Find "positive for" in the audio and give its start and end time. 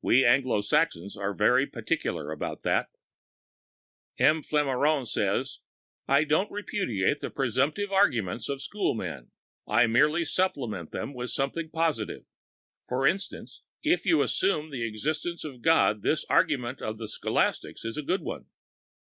11.68-13.06